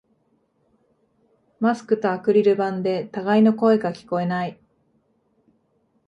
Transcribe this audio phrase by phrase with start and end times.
[1.59, 4.59] マスクとアクリル板で互いの声が聞こえない